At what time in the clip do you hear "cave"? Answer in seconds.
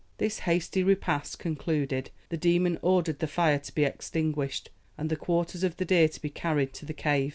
6.95-7.29